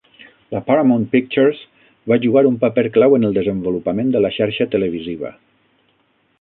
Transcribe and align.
La 0.53 0.61
Paramount 0.69 1.03
Pictures 1.15 1.59
va 2.13 2.17
jugar 2.25 2.43
un 2.51 2.57
paper 2.65 2.85
clau 2.97 3.15
en 3.19 3.29
el 3.29 3.37
desenvolupament 3.41 4.13
de 4.17 4.25
la 4.27 4.35
xarxa 4.39 4.71
televisiva. 4.77 5.35